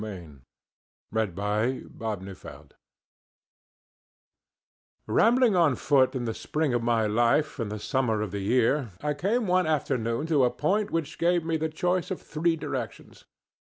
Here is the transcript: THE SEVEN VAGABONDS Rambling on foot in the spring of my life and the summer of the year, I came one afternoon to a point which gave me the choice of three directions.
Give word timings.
THE 0.01 0.07
SEVEN 0.13 0.45
VAGABONDS 1.11 2.43
Rambling 5.05 5.55
on 5.55 5.75
foot 5.75 6.15
in 6.15 6.25
the 6.25 6.33
spring 6.33 6.73
of 6.73 6.81
my 6.81 7.05
life 7.05 7.59
and 7.59 7.71
the 7.71 7.77
summer 7.77 8.23
of 8.23 8.31
the 8.31 8.39
year, 8.39 8.89
I 9.01 9.13
came 9.13 9.45
one 9.45 9.67
afternoon 9.67 10.25
to 10.25 10.43
a 10.43 10.49
point 10.49 10.89
which 10.89 11.19
gave 11.19 11.45
me 11.45 11.55
the 11.55 11.69
choice 11.69 12.09
of 12.09 12.19
three 12.19 12.55
directions. 12.55 13.25